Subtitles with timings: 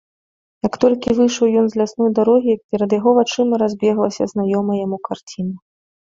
[0.67, 5.55] Як толькі выйшаў ён з лясной дарогі, перад яго вачыма разбеглася знаёмая яму карціна.